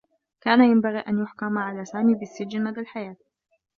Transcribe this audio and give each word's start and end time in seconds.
كان 0.41 0.63
ينبغي 0.63 0.97
أن 0.99 1.19
يُحكم 1.21 1.57
على 1.57 1.85
سامي 1.85 2.13
بالسّجن 2.15 2.63
مدى 2.63 2.79
الحياة. 2.79 3.15